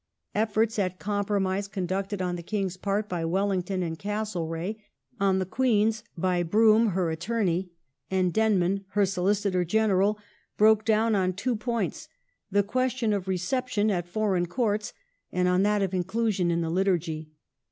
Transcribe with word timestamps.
Efforts 0.33 0.79
at 0.79 0.97
compromise 0.97 1.67
conducted, 1.67 2.23
on 2.23 2.35
the 2.35 2.41
King's 2.41 2.75
part 2.75 3.07
by 3.07 3.23
Wellington 3.23 3.83
and 3.83 3.99
Castlereagh, 3.99 4.77
on 5.19 5.37
the 5.37 5.45
Queen's 5.45 6.03
by 6.17 6.41
Brougham, 6.41 6.93
her 6.93 7.11
Attorney, 7.11 7.69
and 8.09 8.33
Denman 8.33 8.83
her 8.93 9.05
Solicitor 9.05 9.63
General, 9.63 10.17
broke 10.57 10.85
down 10.85 11.13
on 11.13 11.33
two 11.33 11.55
points— 11.55 12.09
the 12.51 12.63
question 12.63 13.13
of 13.13 13.27
reception 13.27 13.91
at 13.91 14.07
Foreign 14.09 14.47
Courts 14.47 14.91
and 15.31 15.47
i 15.47 15.51
on 15.51 15.61
that 15.61 15.83
of 15.83 15.93
inclusion 15.93 16.49
in 16.49 16.61
the 16.61 16.71
Liturgy. 16.71 17.29